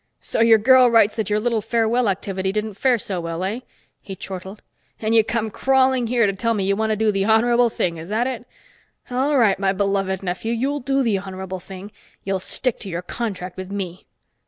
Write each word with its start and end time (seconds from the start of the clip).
"So 0.19 0.41
your 0.41 0.57
girl 0.57 0.89
writes 0.89 1.15
that 1.15 1.29
your 1.29 1.39
little 1.39 1.61
farewell 1.61 2.09
activity 2.09 2.51
didn't 2.51 2.73
fare 2.73 2.97
so 2.97 3.21
well, 3.21 3.43
eh?" 3.43 3.59
he 4.01 4.15
chortled. 4.15 4.63
"And 4.99 5.13
you 5.13 5.23
come 5.23 5.51
crawling 5.51 6.07
here 6.07 6.25
to 6.25 6.33
tell 6.33 6.55
me 6.55 6.63
you 6.63 6.75
want 6.75 6.89
to 6.89 6.95
do 6.95 7.11
the 7.11 7.25
honorable 7.25 7.69
thing, 7.69 7.97
is 7.97 8.09
that 8.09 8.25
it? 8.25 8.47
All 9.11 9.37
right, 9.37 9.59
my 9.59 9.73
beloved 9.73 10.23
nephew, 10.23 10.53
you'll 10.53 10.79
do 10.79 11.03
the 11.03 11.19
honorable 11.19 11.59
thing! 11.59 11.91
You'll 12.23 12.39
stick 12.39 12.79
to 12.79 12.89
your 12.89 13.03
contract 13.03 13.57
with 13.57 13.69
me." 13.71 14.07